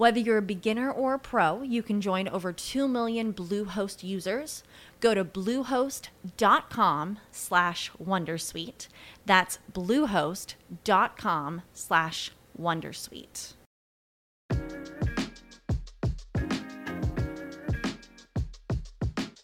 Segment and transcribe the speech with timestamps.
[0.00, 4.62] Whether you're a beginner or a pro, you can join over 2 million Bluehost users.
[4.98, 8.88] Go to bluehost.com slash wondersuite.
[9.26, 13.52] That's bluehost.com slash wondersuite.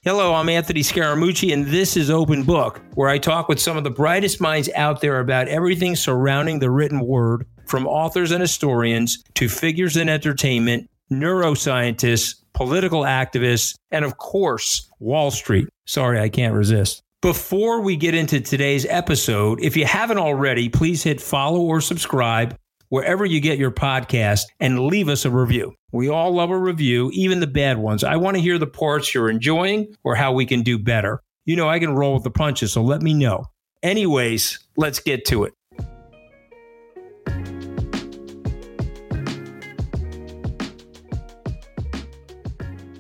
[0.03, 3.85] Hello, I'm Anthony Scaramucci, and this is Open Book, where I talk with some of
[3.85, 9.23] the brightest minds out there about everything surrounding the written word from authors and historians
[9.35, 15.69] to figures in entertainment, neuroscientists, political activists, and of course, Wall Street.
[15.87, 17.03] Sorry, I can't resist.
[17.23, 22.57] Before we get into today's episode, if you haven't already, please hit follow or subscribe
[22.89, 25.75] wherever you get your podcast and leave us a review.
[25.93, 28.05] We all love a review, even the bad ones.
[28.05, 31.21] I want to hear the parts you're enjoying or how we can do better.
[31.45, 33.47] You know, I can roll with the punches, so let me know.
[33.83, 35.55] Anyways, let's get to it.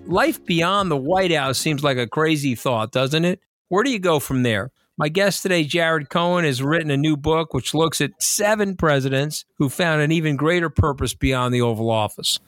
[0.09, 3.41] Life beyond the White House seems like a crazy thought, doesn't it?
[3.69, 4.71] Where do you go from there?
[4.97, 9.45] My guest today, Jared Cohen, has written a new book which looks at seven presidents
[9.59, 12.39] who found an even greater purpose beyond the Oval Office.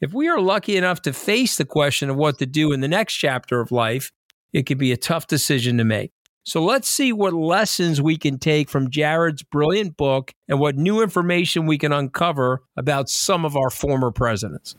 [0.00, 2.88] If we are lucky enough to face the question of what to do in the
[2.88, 4.10] next chapter of life,
[4.52, 6.10] it could be a tough decision to make.
[6.42, 11.00] So let's see what lessons we can take from Jared's brilliant book and what new
[11.00, 14.74] information we can uncover about some of our former presidents.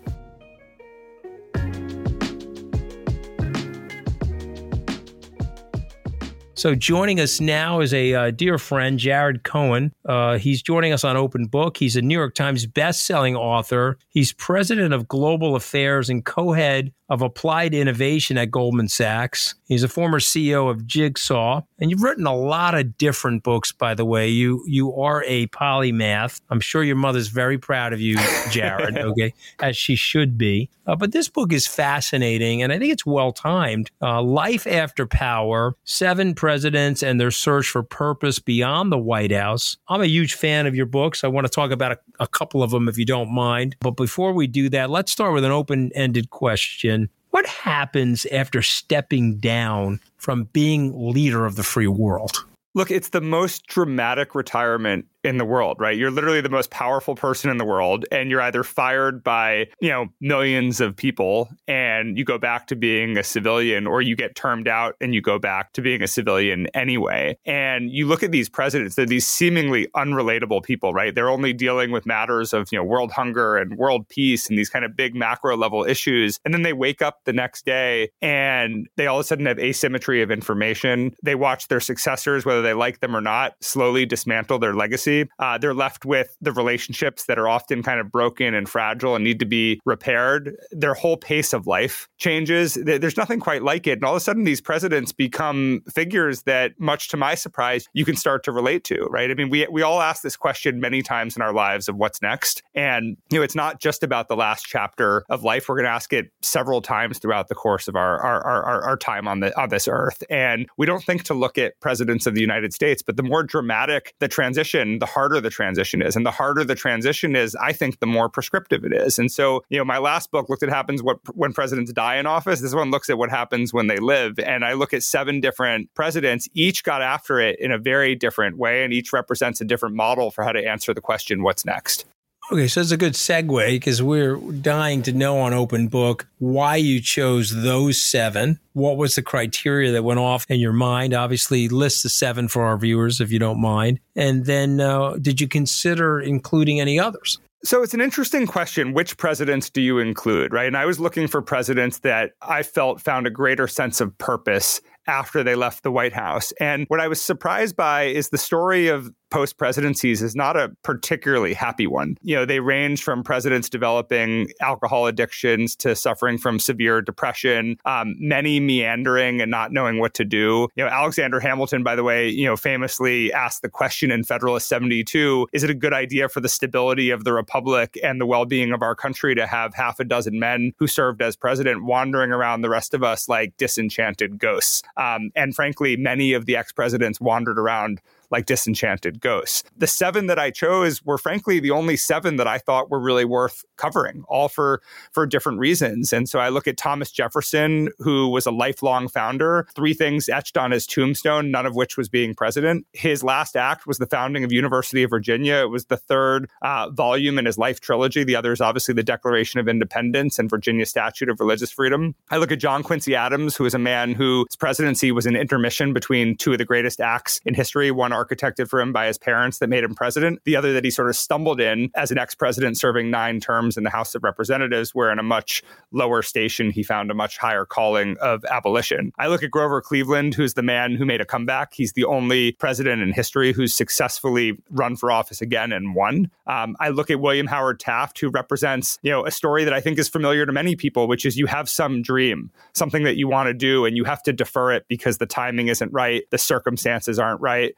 [6.57, 9.91] So joining us now is a uh, dear friend, Jared Cohen.
[10.05, 11.75] Uh, he's joining us on Open Book.
[11.75, 13.97] He's a New York Times best-selling author.
[14.07, 19.55] He's president of Global Affairs and co-head of applied innovation at Goldman Sachs.
[19.67, 23.71] He's a former CEO of Jigsaw, and you've written a lot of different books.
[23.71, 26.39] By the way, you you are a polymath.
[26.49, 28.17] I'm sure your mother's very proud of you,
[28.49, 28.97] Jared.
[28.97, 30.69] okay, as she should be.
[30.85, 33.91] Uh, but this book is fascinating, and I think it's well timed.
[34.01, 39.77] Uh, Life after Power: Seven Presidents and Their Search for Purpose Beyond the White House.
[39.87, 41.23] I'm a huge fan of your books.
[41.23, 43.75] I want to talk about a, a couple of them, if you don't mind.
[43.79, 49.39] But before we do that, let's start with an open-ended question what happens after stepping
[49.39, 52.45] down from being leader of the free world?
[52.75, 55.97] Look, it's the most dramatic retirement in the world, right?
[55.97, 59.89] You're literally the most powerful person in the world, and you're either fired by, you
[59.89, 64.35] know, millions of people and you go back to being a civilian, or you get
[64.35, 67.37] termed out and you go back to being a civilian anyway.
[67.45, 71.13] And you look at these presidents, they're these seemingly unrelatable people, right?
[71.13, 74.69] They're only dealing with matters of, you know, world hunger and world peace and these
[74.69, 76.39] kind of big macro level issues.
[76.45, 79.59] And then they wake up the next day and they all of a sudden have
[79.59, 81.15] asymmetry of information.
[81.23, 85.57] They watch their successors, whether they like them or not, slowly dismantle their legacy Uh,
[85.57, 89.39] they're left with the relationships that are often kind of broken and fragile and need
[89.39, 90.55] to be repaired.
[90.71, 92.75] Their whole pace of life changes.
[92.75, 93.93] There's nothing quite like it.
[93.93, 98.05] And all of a sudden, these presidents become figures that, much to my surprise, you
[98.05, 99.31] can start to relate to, right?
[99.31, 102.21] I mean, we, we all ask this question many times in our lives of what's
[102.21, 102.63] next.
[102.73, 105.69] And, you know, it's not just about the last chapter of life.
[105.69, 108.97] We're going to ask it several times throughout the course of our, our, our, our
[108.97, 110.23] time on, the, on this earth.
[110.29, 113.43] And we don't think to look at presidents of the United States, but the more
[113.43, 116.15] dramatic the transition, the harder the transition is.
[116.15, 119.19] And the harder the transition is, I think, the more prescriptive it is.
[119.19, 122.25] And so, you know, my last book looked at happens what when presidents die in
[122.25, 122.61] office.
[122.61, 124.39] This one looks at what happens when they live.
[124.39, 126.47] And I look at seven different presidents.
[126.53, 130.31] Each got after it in a very different way, and each represents a different model
[130.31, 132.05] for how to answer the question, what's next?
[132.51, 136.75] Okay, so it's a good segue because we're dying to know on Open Book why
[136.75, 138.59] you chose those seven.
[138.73, 141.15] What was the criteria that went off in your mind?
[141.15, 143.99] Obviously, list the seven for our viewers if you don't mind.
[144.15, 147.39] And then, uh, did you consider including any others?
[147.63, 148.93] So it's an interesting question.
[148.93, 150.67] Which presidents do you include, right?
[150.67, 154.81] And I was looking for presidents that I felt found a greater sense of purpose
[155.07, 156.51] after they left the White House.
[156.59, 160.69] And what I was surprised by is the story of post presidencies is not a
[160.81, 162.17] particularly happy one.
[162.21, 168.15] You know, they range from presidents developing alcohol addictions to suffering from severe depression, um,
[168.17, 170.69] many meandering and not knowing what to do.
[170.77, 174.69] You know, Alexander Hamilton, by the way, you know, famously asked the question in Federalist
[174.69, 178.45] 72 is it a good idea for the stability of the republic and the well
[178.45, 182.31] being of our country to have half a dozen men who served as president wandering
[182.31, 184.81] around the rest of us like disenchanted ghosts?
[184.95, 187.99] Um, and frankly, many of the ex presidents wandered around
[188.31, 189.63] like disenchanted ghosts.
[189.77, 193.25] The seven that I chose were frankly the only seven that I thought were really
[193.25, 194.81] worth covering, all for
[195.11, 196.13] for different reasons.
[196.13, 200.57] And so I look at Thomas Jefferson, who was a lifelong founder, three things etched
[200.57, 202.85] on his tombstone, none of which was being president.
[202.93, 205.55] His last act was the founding of University of Virginia.
[205.55, 208.23] It was the third uh, volume in his life trilogy.
[208.23, 212.15] The other is obviously the Declaration of Independence and Virginia Statute of Religious Freedom.
[212.29, 215.93] I look at John Quincy Adams, who is a man whose presidency was an intermission
[215.93, 219.59] between two of the greatest acts in history, one architected for him by his parents
[219.59, 222.35] that made him president, the other that he sort of stumbled in as an ex
[222.35, 226.71] president serving nine terms in the House of Representatives, where in a much lower station
[226.71, 229.11] he found a much higher calling of abolition.
[229.17, 231.73] I look at Grover Cleveland, who's the man who made a comeback.
[231.73, 236.29] He's the only president in history who's successfully run for office again and won.
[236.47, 239.81] Um, I look at William Howard Taft, who represents, you know, a story that I
[239.81, 243.27] think is familiar to many people, which is you have some dream, something that you
[243.27, 246.37] want to do, and you have to defer it because the timing isn't right, the
[246.37, 247.75] circumstances aren't right,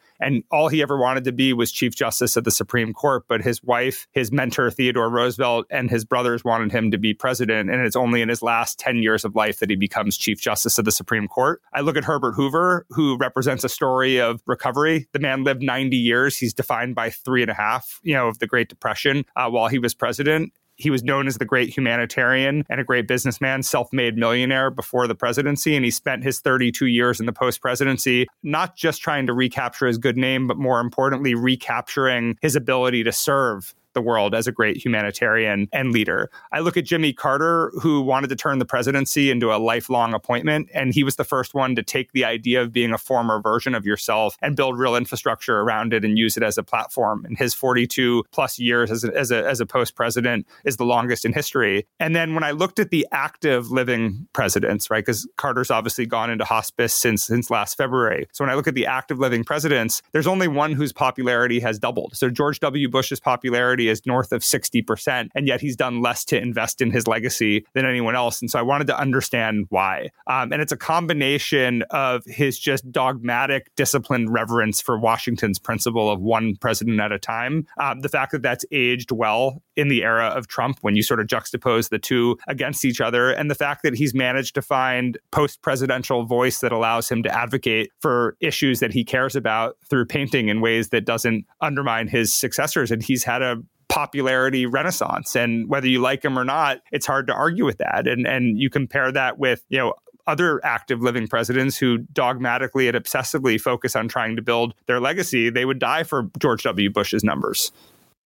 [0.51, 3.23] all he ever wanted to be was Chief Justice of the Supreme Court.
[3.27, 7.69] But his wife, his mentor, Theodore Roosevelt, and his brothers wanted him to be president.
[7.69, 10.77] And it's only in his last 10 years of life that he becomes Chief Justice
[10.77, 11.61] of the Supreme Court.
[11.73, 15.07] I look at Herbert Hoover, who represents a story of recovery.
[15.13, 16.37] The man lived 90 years.
[16.37, 19.67] He's defined by three and a half, you know, of the Great Depression uh, while
[19.67, 20.53] he was president.
[20.77, 25.07] He was known as the great humanitarian and a great businessman, self made millionaire before
[25.07, 25.75] the presidency.
[25.75, 29.87] And he spent his 32 years in the post presidency not just trying to recapture
[29.87, 34.51] his good name, but more importantly, recapturing his ability to serve the world as a
[34.51, 36.29] great humanitarian and leader.
[36.51, 40.69] I look at Jimmy Carter, who wanted to turn the presidency into a lifelong appointment,
[40.71, 43.73] and he was the first one to take the idea of being a former version
[43.73, 47.25] of yourself and build real infrastructure around it and use it as a platform.
[47.25, 50.85] And his 42 plus years as a, as a, as a post president is the
[50.85, 51.87] longest in history.
[51.99, 56.29] And then when I looked at the active living presidents, right, because Carter's obviously gone
[56.29, 58.27] into hospice since since last February.
[58.31, 61.79] So when I look at the active living presidents, there's only one whose popularity has
[61.79, 62.15] doubled.
[62.15, 62.87] So George W.
[62.89, 65.29] Bush's popularity is north of 60%.
[65.35, 68.41] And yet he's done less to invest in his legacy than anyone else.
[68.41, 70.09] And so I wanted to understand why.
[70.27, 76.21] Um, and it's a combination of his just dogmatic, disciplined reverence for Washington's principle of
[76.21, 77.67] one president at a time.
[77.79, 81.19] Um, the fact that that's aged well in the era of Trump when you sort
[81.19, 85.17] of juxtapose the two against each other, and the fact that he's managed to find
[85.31, 90.05] post presidential voice that allows him to advocate for issues that he cares about through
[90.05, 92.91] painting in ways that doesn't undermine his successors.
[92.91, 93.57] And he's had a
[93.97, 95.35] popularity renaissance.
[95.35, 98.07] And whether you like him or not, it's hard to argue with that.
[98.07, 99.95] And and you compare that with, you know,
[100.27, 105.49] other active living presidents who dogmatically and obsessively focus on trying to build their legacy,
[105.49, 106.91] they would die for George W.
[106.91, 107.71] Bush's numbers.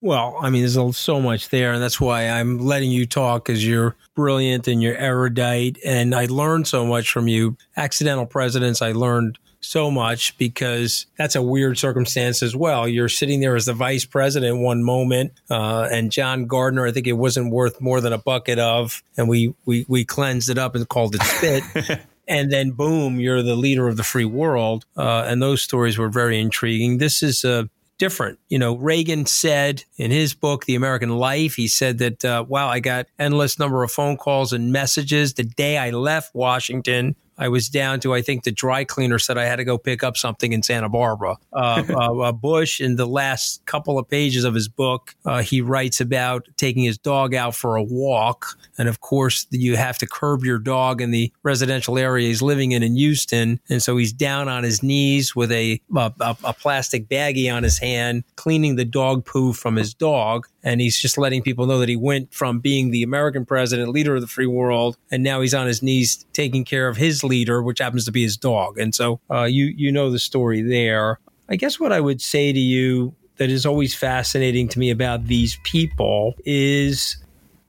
[0.01, 3.66] Well, I mean, there's so much there, and that's why I'm letting you talk because
[3.66, 7.56] you're brilliant and you're erudite, and I learned so much from you.
[7.78, 12.88] Accidental presidents, I learned so much because that's a weird circumstance as well.
[12.88, 17.08] You're sitting there as the vice president one moment, uh, and John Garner, I think
[17.08, 20.75] it wasn't worth more than a bucket of, and we we we cleansed it up
[20.75, 22.01] and called it spit.
[22.27, 24.86] and then boom, you're the leader of the free world.
[24.98, 26.98] Uh, and those stories were very intriguing.
[26.98, 27.70] This is a
[28.01, 28.39] different.
[28.50, 32.68] You know, Reagan said in his book, The American Life, he said that, uh, wow,
[32.68, 37.48] I got endless number of phone calls and messages the day I left Washington I
[37.48, 40.18] was down to, I think the dry cleaner said I had to go pick up
[40.18, 41.38] something in Santa Barbara.
[41.54, 45.62] Uh, uh, uh, Bush, in the last couple of pages of his book, uh, he
[45.62, 48.58] writes about taking his dog out for a walk.
[48.78, 52.72] And of course, you have to curb your dog in the residential area he's living
[52.72, 53.60] in in Houston.
[53.70, 57.78] And so he's down on his knees with a, a, a plastic baggie on his
[57.78, 60.48] hand, cleaning the dog poo from his dog.
[60.63, 64.15] And he's just letting people know that he went from being the American president, leader
[64.15, 67.63] of the free world, and now he's on his knees taking care of his leader,
[67.63, 68.77] which happens to be his dog.
[68.77, 71.20] And so uh, you you know the story there.
[71.50, 75.25] I guess what I would say to you that is always fascinating to me about
[75.25, 77.18] these people is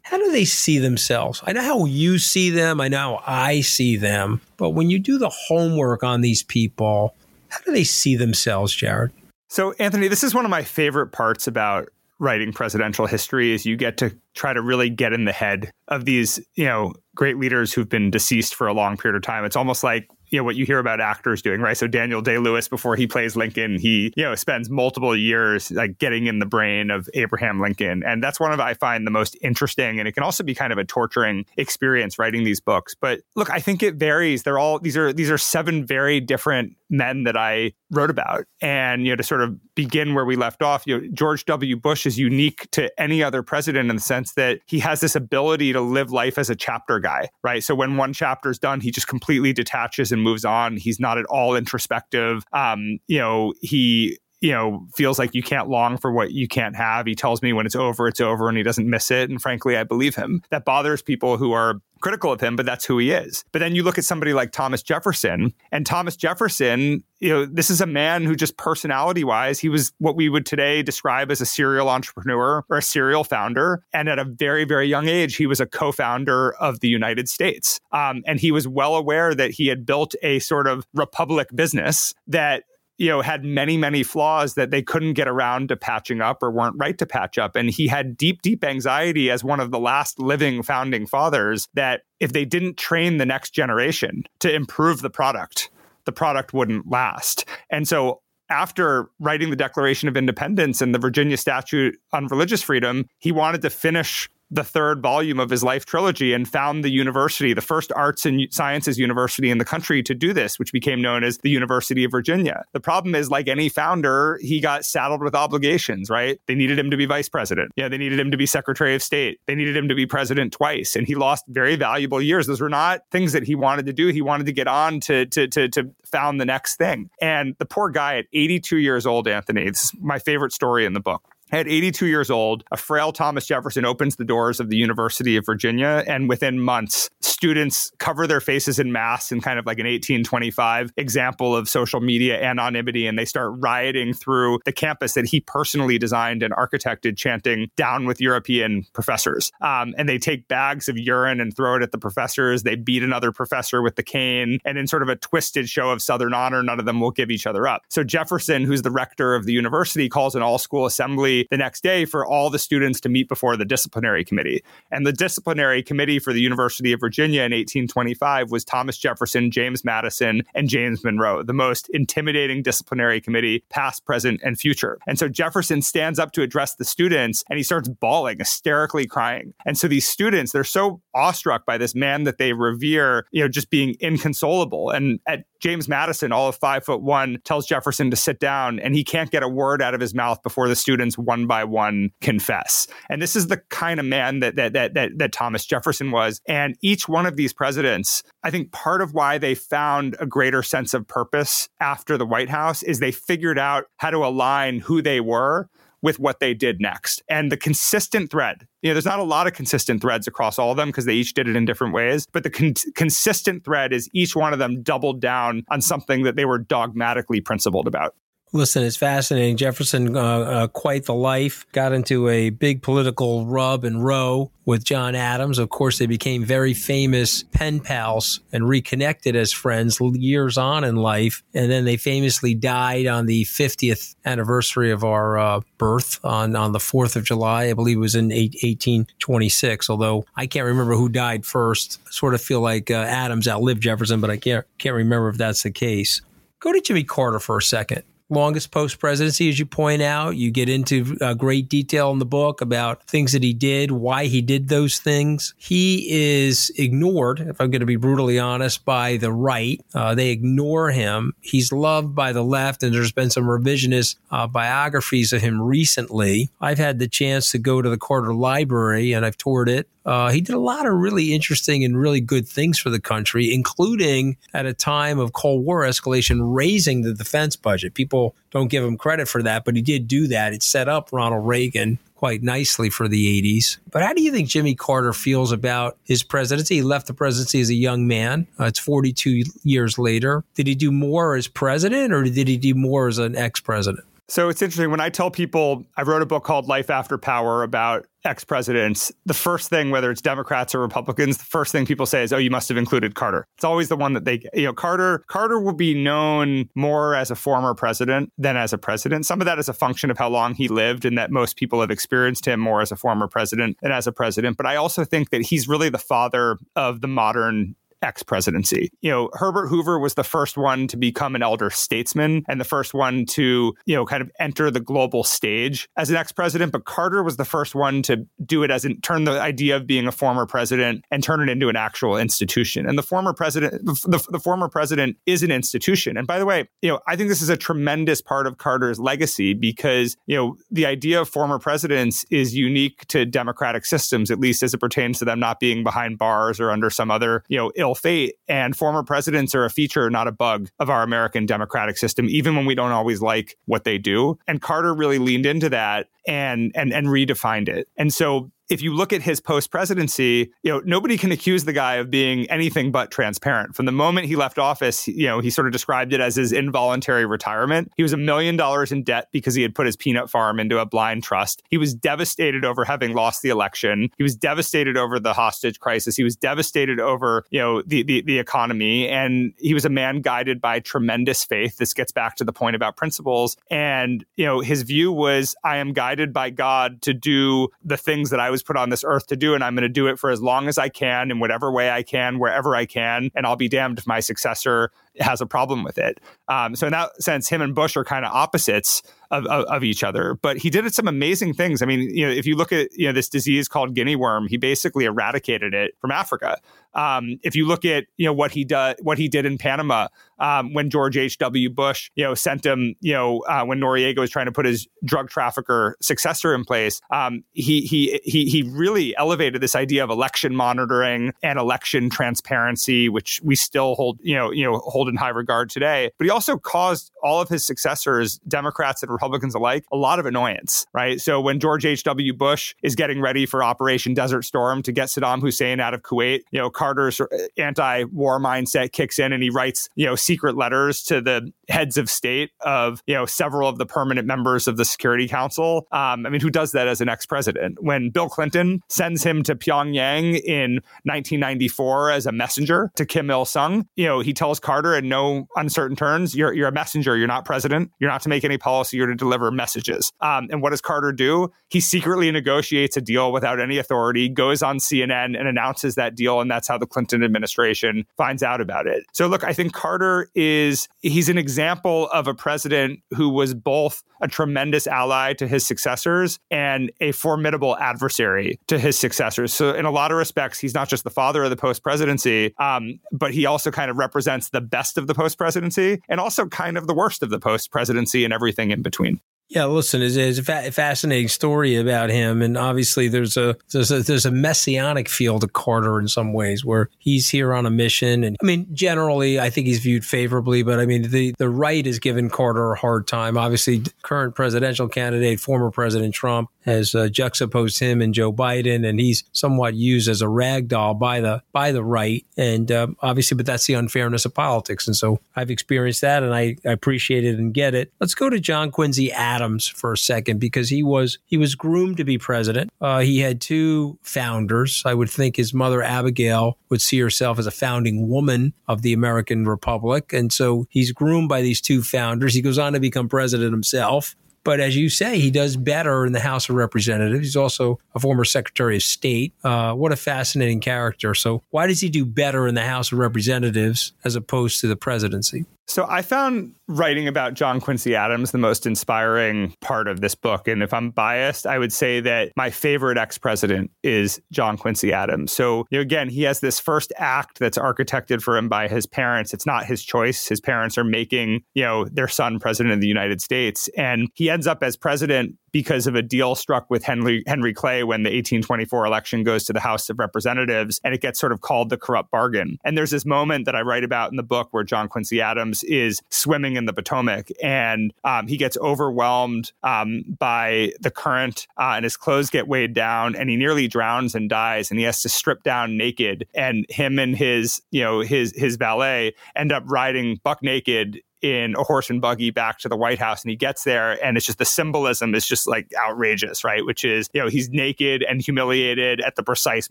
[0.03, 1.43] how do they see themselves?
[1.47, 4.99] I know how you see them, I know how I see them, but when you
[4.99, 7.15] do the homework on these people,
[7.49, 9.13] how do they see themselves, Jared?
[9.49, 11.89] So, Anthony, this is one of my favorite parts about
[12.23, 16.05] writing presidential history is you get to try to really get in the head of
[16.05, 19.45] these, you know, great leaders who've been deceased for a long period of time.
[19.45, 21.77] It's almost like you know what you hear about actors doing, right?
[21.77, 25.99] So Daniel Day Lewis, before he plays Lincoln, he you know spends multiple years like
[25.99, 29.37] getting in the brain of Abraham Lincoln, and that's one of I find the most
[29.43, 32.95] interesting, and it can also be kind of a torturing experience writing these books.
[32.99, 34.43] But look, I think it varies.
[34.43, 39.05] They're all these are these are seven very different men that I wrote about, and
[39.05, 41.77] you know to sort of begin where we left off, you know George W.
[41.77, 45.73] Bush is unique to any other president in the sense that he has this ability
[45.73, 47.63] to live life as a chapter guy, right?
[47.63, 50.77] So when one chapter is done, he just completely detaches and moves on.
[50.77, 52.45] He's not at all introspective.
[52.53, 56.75] Um, you know, he you know, feels like you can't long for what you can't
[56.75, 57.07] have.
[57.07, 59.31] He tells me when it's over, it's over, and he doesn't miss it.
[59.31, 60.43] And frankly, I believe him.
[60.51, 63.45] That bothers people who are critical of him, but that's who he is.
[63.53, 67.71] But then you look at somebody like Thomas Jefferson, and Thomas Jefferson, you know, this
[67.71, 71.41] is a man who just personality wise, he was what we would today describe as
[71.41, 73.83] a serial entrepreneur or a serial founder.
[73.93, 77.29] And at a very, very young age, he was a co founder of the United
[77.29, 77.81] States.
[77.93, 82.15] Um, and he was well aware that he had built a sort of republic business
[82.27, 82.65] that
[82.99, 86.51] you know, had many, many flaws that they couldn't get around to patching up or
[86.51, 87.57] weren't right to patch up.
[87.57, 92.03] And he had deep, deep anxiety as one of the last living founding fathers that
[92.21, 95.71] if they didn't train the next generation to improve the product,
[96.05, 97.45] the product wouldn't last.
[97.71, 98.21] And so
[98.51, 103.63] after writing the Declaration of Independence and the Virginia Statute on Religious Freedom, he wanted
[103.63, 107.91] to finish the third volume of his life trilogy and found the university, the first
[107.97, 111.49] arts and sciences university in the country to do this, which became known as the
[111.49, 112.65] University of Virginia.
[112.73, 116.39] The problem is, like any founder, he got saddled with obligations, right?
[116.47, 117.73] They needed him to be vice president.
[117.77, 119.41] Yeah, they needed him to be secretary of state.
[119.47, 120.97] They needed him to be president twice.
[120.97, 122.47] And he lost very valuable years.
[122.47, 124.09] Those were not things that he wanted to do.
[124.09, 127.09] He wanted to get on to, to, to, to found the next thing.
[127.23, 130.93] And the poor guy at 82 years old, Anthony, this is my favorite story in
[130.93, 134.77] the book at 82 years old, a frail Thomas Jefferson opens the doors of the
[134.77, 139.67] University of Virginia, and within months, students cover their faces in masks in kind of
[139.67, 145.13] like an 1825 example of social media anonymity, and they start rioting through the campus
[145.13, 150.49] that he personally designed and architected, chanting "Down with European professors." Um, and they take
[150.49, 152.63] bags of urine and throw it at the professors.
[152.63, 156.01] They beat another professor with the cane, and in sort of a twisted show of
[156.01, 157.83] Southern honor, none of them will give each other up.
[157.91, 162.05] So Jefferson, who's the rector of the university, calls an all-school assembly the next day
[162.05, 164.63] for all the students to meet before the disciplinary committee.
[164.91, 169.85] And the disciplinary committee for the University of Virginia in 1825 was Thomas Jefferson, James
[169.85, 174.99] Madison, and James Monroe, the most intimidating disciplinary committee, past, present, and future.
[175.07, 179.55] And so Jefferson stands up to address the students and he starts bawling, hysterically crying.
[179.65, 183.49] And so these students, they're so awestruck by this man that they revere, you know,
[183.49, 184.91] just being inconsolable.
[184.91, 188.95] And at James Madison, all of five foot one, tells Jefferson to sit down, and
[188.95, 192.11] he can't get a word out of his mouth before the students one by one
[192.21, 192.87] confess.
[193.09, 196.41] And this is the kind of man that that that that, that Thomas Jefferson was.
[196.47, 200.63] And each one of these presidents, I think part of why they found a greater
[200.63, 205.01] sense of purpose after the White House is they figured out how to align who
[205.01, 205.69] they were
[206.03, 207.23] with what they did next.
[207.29, 210.73] And the consistent thread, you know, there's not a lot of consistent threads across all
[210.73, 213.93] of them because they each did it in different ways, but the con- consistent thread
[213.93, 218.15] is each one of them doubled down on something that they were dogmatically principled about.
[218.55, 219.57] Listen, it's fascinating.
[219.57, 224.85] Jefferson, uh, uh, quite the life, got into a big political rub and row with
[224.85, 225.59] John Adams.
[225.59, 230.97] Of course, they became very famous pen pals and reconnected as friends years on in
[230.97, 231.43] life.
[231.55, 236.73] And then they famously died on the 50th anniversary of our uh, birth on, on
[236.73, 237.71] the 4th of July.
[237.71, 242.01] I believe it was in 1826, although I can't remember who died first.
[242.07, 245.39] I sort of feel like uh, Adams outlived Jefferson, but I can't, can't remember if
[245.39, 246.21] that's the case.
[246.61, 250.37] Go to Jimmy Carter for a second longest post presidency, as you point out.
[250.37, 254.27] You get into uh, great detail in the book about things that he did, why
[254.27, 255.55] he did those things.
[255.59, 259.81] He is ignored, if I'm going to be brutally honest, by the right.
[259.95, 261.35] Uh, they ignore him.
[261.41, 266.51] He's loved by the left, and there's been some revisionist uh, biographies of him recently.
[266.61, 269.89] I've had the chance to go to the Carter Library and I've toured it.
[270.05, 273.53] Uh, he did a lot of really interesting and really good things for the country,
[273.53, 277.95] including at a time of Cold War escalation, raising the defense budget.
[277.95, 280.53] People don't give him credit for that, but he did do that.
[280.53, 283.79] It set up Ronald Reagan quite nicely for the 80s.
[283.91, 286.77] But how do you think Jimmy Carter feels about his presidency?
[286.77, 288.47] He left the presidency as a young man.
[288.61, 290.45] Uh, it's 42 years later.
[290.55, 294.05] Did he do more as president or did he do more as an ex president?
[294.29, 297.63] So it's interesting when I tell people I wrote a book called Life After Power
[297.63, 299.11] about ex presidents.
[299.27, 302.39] The first thing, whether it's Democrats or Republicans, the first thing people say is, "Oh,
[302.39, 305.25] you must have included Carter." It's always the one that they, you know, Carter.
[305.27, 309.27] Carter will be known more as a former president than as a president.
[309.27, 311.81] Some of that is a function of how long he lived, and that most people
[311.81, 314.57] have experienced him more as a former president than as a president.
[314.57, 318.91] But I also think that he's really the father of the modern ex presidency.
[319.01, 322.65] You know, Herbert Hoover was the first one to become an elder statesman and the
[322.65, 326.73] first one to, you know, kind of enter the global stage as an ex president.
[326.73, 329.87] But Carter was the first one to do it as in turn the idea of
[329.87, 332.87] being a former president and turn it into an actual institution.
[332.87, 336.17] And the former president, the, the former president is an institution.
[336.17, 338.99] And by the way, you know, I think this is a tremendous part of Carter's
[338.99, 344.39] legacy because, you know, the idea of former presidents is unique to democratic systems, at
[344.39, 347.57] least as it pertains to them not being behind bars or under some other, you
[347.57, 348.37] know, ill fate.
[348.49, 352.57] And former presidents are a feature, not a bug, of our American democratic system, even
[352.57, 354.39] when we don't always like what they do.
[354.47, 357.89] And Carter really leaned into that and and and redefined it.
[357.97, 361.75] And so if you look at his post presidency, you know, nobody can accuse the
[361.75, 363.77] guy of being anything but transparent.
[363.77, 366.53] From the moment he left office, you know, he sort of described it as his
[366.53, 367.93] involuntary retirement.
[367.99, 370.79] He was a million dollars in debt because he had put his peanut farm into
[370.79, 371.63] a blind trust.
[371.69, 374.09] He was devastated over having lost the election.
[374.17, 376.17] He was devastated over the hostage crisis.
[376.17, 379.07] He was devastated over, you know, the, the, the economy.
[379.07, 381.77] And he was a man guided by tremendous faith.
[381.77, 383.55] This gets back to the point about principles.
[383.71, 388.31] And, you know, his view was, I am guided by God to do the things
[388.31, 390.07] that I was was put on this earth to do, and I'm going to do
[390.07, 393.31] it for as long as I can in whatever way I can, wherever I can,
[393.35, 396.21] and I'll be damned if my successor has a problem with it.
[396.49, 399.85] Um, so in that sense, him and Bush are kind of opposites of, of, of,
[399.85, 400.39] each other.
[400.41, 401.83] But he did some amazing things.
[401.83, 404.47] I mean, you know, if you look at you know this disease called guinea worm,
[404.49, 406.59] he basically eradicated it from Africa.
[406.95, 410.09] Um, if you look at you know what he did, what he did in Panama
[410.39, 411.39] um, when George H.
[411.39, 411.71] W.
[411.71, 414.89] Bush you know sent him you know uh, when Noriega was trying to put his
[415.05, 420.11] drug trafficker successor in place, um, he he he he really elevated this idea of
[420.11, 425.17] election monitoring and election transparency, which we still hold you know you know hold in
[425.17, 426.11] high regard today.
[426.19, 430.27] But he also caused all of his successors, Democrats and Republicans alike, a lot of
[430.27, 430.87] annoyance.
[430.93, 431.21] Right.
[431.21, 432.03] So when George H.
[432.05, 432.33] W.
[432.33, 436.41] Bush is getting ready for Operation Desert Storm to get Saddam Hussein out of Kuwait,
[436.51, 437.21] you know Carter's
[437.57, 442.11] anti-war mindset kicks in and he writes, you know, secret letters to the heads of
[442.11, 445.87] state of, you know, several of the permanent members of the Security Council.
[445.93, 447.79] Um, I mean, who does that as an ex-president?
[447.81, 453.45] When Bill Clinton sends him to Pyongyang in 1994 as a messenger to Kim Il
[453.45, 457.17] Sung, you know, he tells Carter in no uncertain terms, "You're you're a messenger.
[457.17, 457.93] You're not president.
[458.01, 458.97] You're not to make any policy.
[458.97, 461.53] You're to deliver messages." Um, and what does Carter do?
[461.69, 466.41] He secretly negotiates a deal without any authority, goes on CNN and announces that deal,
[466.41, 469.05] and that's how the Clinton administration finds out about it.
[469.13, 474.03] So, look, I think Carter is, he's an example of a president who was both
[474.23, 479.53] a tremendous ally to his successors and a formidable adversary to his successors.
[479.53, 482.55] So, in a lot of respects, he's not just the father of the post presidency,
[482.59, 486.47] um, but he also kind of represents the best of the post presidency and also
[486.47, 489.21] kind of the worst of the post presidency and everything in between.
[489.55, 493.91] Yeah, listen, it's, it's a fa- fascinating story about him, and obviously there's a, there's
[493.91, 497.71] a there's a messianic feel to Carter in some ways, where he's here on a
[497.71, 501.51] mission, and I mean, generally, I think he's viewed favorably, but I mean, the the
[501.51, 503.37] right has given Carter a hard time.
[503.37, 508.99] Obviously, current presidential candidate, former President Trump, has uh, juxtaposed him and Joe Biden, and
[508.99, 513.37] he's somewhat used as a rag doll by the by the right, and um, obviously,
[513.37, 517.25] but that's the unfairness of politics, and so I've experienced that, and I, I appreciate
[517.25, 517.93] it and get it.
[518.01, 521.55] Let's go to John Quincy Adams Adams for a second because he was he was
[521.55, 522.71] groomed to be president.
[522.81, 524.83] Uh, he had two founders.
[524.87, 528.93] I would think his mother Abigail would see herself as a founding woman of the
[528.93, 532.35] American Republic, and so he's groomed by these two founders.
[532.35, 534.15] He goes on to become president himself.
[534.45, 537.21] But as you say, he does better in the House of Representatives.
[537.21, 539.33] He's also a former Secretary of State.
[539.45, 541.15] Uh, what a fascinating character.
[541.15, 544.75] So, why does he do better in the House of Representatives as opposed to the
[544.75, 545.45] presidency?
[545.67, 550.49] So I found writing about John Quincy Adams the most inspiring part of this book.
[550.49, 554.93] And if I'm biased, I would say that my favorite ex president is John Quincy
[554.93, 555.33] Adams.
[555.33, 559.33] So, again, he has this first act that's architected for him by his parents.
[559.33, 560.27] It's not his choice.
[560.27, 563.69] His parents are making, you know, their son president of the United States.
[563.77, 567.85] And he ends up as president because of a deal struck with Henry Henry Clay
[567.85, 571.41] when the 1824 election goes to the House of Representatives and it gets sort of
[571.41, 572.59] called the corrupt bargain.
[572.65, 575.63] And there's this moment that I write about in the book where John Quincy Adams
[575.65, 581.75] is swimming in the Potomac and um, he gets overwhelmed um, by the current uh,
[581.77, 585.03] and his clothes get weighed down and he nearly drowns and dies and he has
[585.03, 589.63] to strip down naked and him and his you know his his valet end up
[589.67, 593.37] riding buck naked in a horse and buggy back to the White House and he
[593.37, 596.67] gets there and it's just the symbolism is just like outrageous, right?
[596.67, 599.71] Which is, you know, he's naked and humiliated at the precise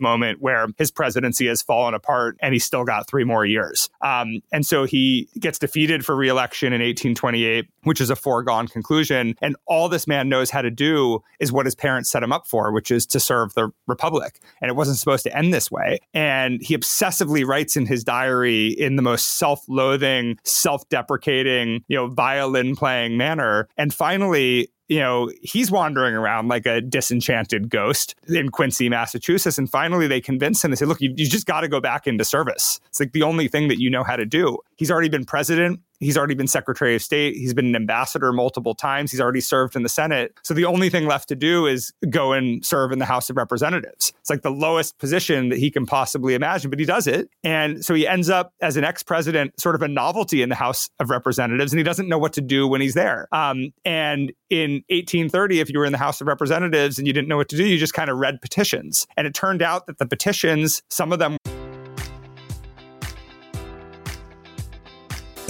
[0.00, 3.90] moment where his presidency has fallen apart and he's still got three more years.
[4.00, 9.34] Um, and so he gets defeated for reelection in 1828, which is a foregone conclusion.
[9.42, 12.46] And all this man knows how to do is what his parents set him up
[12.46, 14.40] for, which is to serve the Republic.
[14.60, 15.98] And it wasn't supposed to end this way.
[16.14, 21.96] And he obsessively writes in his diary in the most self loathing, self deprecating, you
[21.96, 23.68] know, violin playing manner.
[23.76, 29.56] And finally, you know, he's wandering around like a disenchanted ghost in Quincy, Massachusetts.
[29.56, 32.06] And finally, they convince him and say, look, you, you just got to go back
[32.06, 32.78] into service.
[32.88, 34.58] It's like the only thing that you know how to do.
[34.76, 35.80] He's already been president.
[36.02, 37.36] He's already been Secretary of State.
[37.36, 39.10] He's been an ambassador multiple times.
[39.10, 40.34] He's already served in the Senate.
[40.42, 43.36] So the only thing left to do is go and serve in the House of
[43.36, 44.12] Representatives.
[44.20, 47.30] It's like the lowest position that he can possibly imagine, but he does it.
[47.44, 50.54] And so he ends up as an ex president, sort of a novelty in the
[50.54, 53.28] House of Representatives, and he doesn't know what to do when he's there.
[53.32, 57.28] Um, and in 1830, if you were in the House of Representatives and you didn't
[57.28, 59.06] know what to do, you just kind of read petitions.
[59.16, 61.36] And it turned out that the petitions, some of them